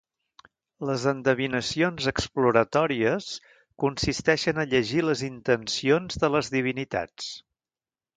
Les 0.89 1.03
endevinacions 1.09 2.07
exploratòries 2.11 3.27
consisteixen 3.83 4.63
a 4.63 4.65
llegir 4.73 5.05
les 5.05 5.23
intencions 5.29 6.19
de 6.25 6.31
les 6.37 6.51
divinitats. 6.57 7.29